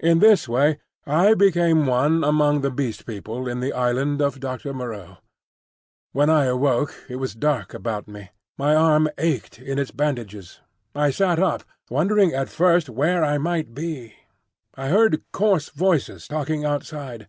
[0.00, 4.74] In this way I became one among the Beast People in the Island of Doctor
[4.74, 5.16] Moreau.
[6.12, 8.32] When I awoke, it was dark about me.
[8.58, 10.60] My arm ached in its bandages.
[10.94, 14.12] I sat up, wondering at first where I might be.
[14.74, 17.26] I heard coarse voices talking outside.